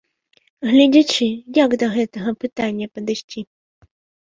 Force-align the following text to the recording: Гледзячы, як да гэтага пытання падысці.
Гледзячы, 0.71 1.29
як 1.63 1.71
да 1.85 1.93
гэтага 1.95 2.29
пытання 2.43 2.93
падысці. 2.97 3.51